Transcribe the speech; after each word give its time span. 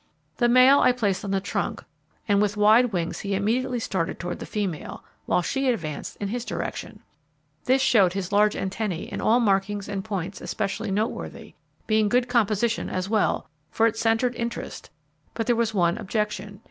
The 0.37 0.49
male 0.49 0.79
I 0.79 0.93
placed 0.93 1.23
on 1.23 1.29
the 1.29 1.39
trunk, 1.39 1.83
and 2.27 2.41
with 2.41 2.57
wide 2.57 2.91
wings 2.91 3.19
he 3.19 3.35
immediately 3.35 3.77
started 3.79 4.19
toward 4.19 4.39
the 4.39 4.47
female, 4.47 5.03
while 5.27 5.43
she 5.43 5.69
advanced 5.69 6.17
in 6.19 6.29
his 6.29 6.43
direction. 6.43 7.01
This 7.65 7.83
showed 7.83 8.13
his 8.13 8.31
large 8.31 8.55
antennae 8.55 9.11
and 9.11 9.21
all 9.21 9.39
markings 9.39 9.87
and 9.87 10.03
points 10.03 10.41
especially 10.41 10.89
note 10.89 11.11
worthy; 11.11 11.53
being 11.85 12.09
good 12.09 12.27
composition 12.27 12.89
as 12.89 13.09
well, 13.09 13.47
for 13.69 13.85
it 13.85 13.95
centred 13.95 14.33
interest; 14.33 14.89
but 15.35 15.45
there 15.45 15.55
was 15.55 15.71
one 15.75 15.99
objection. 15.99 16.59